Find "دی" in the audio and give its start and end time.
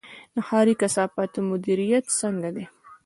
2.55-2.65